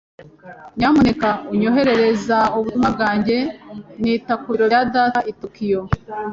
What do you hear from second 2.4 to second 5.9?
ubutumwa bwanjye nita ku biro bya data i Tokiyo.